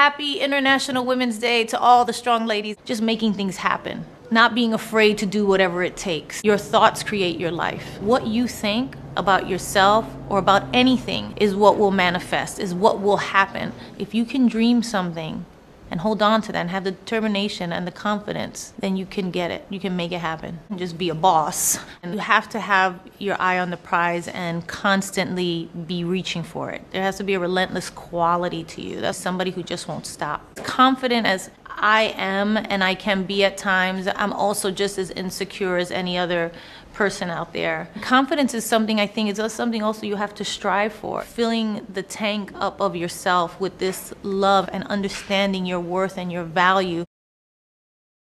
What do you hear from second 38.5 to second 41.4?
is something I think is something also you have to strive for.